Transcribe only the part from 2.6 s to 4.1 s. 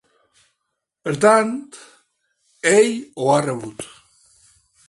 ell ho ha rebut.